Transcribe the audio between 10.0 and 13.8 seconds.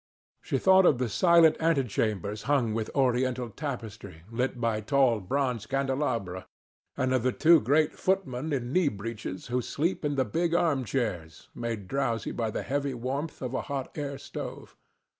in the big armchairs, made drowsy by the heavy warmth of the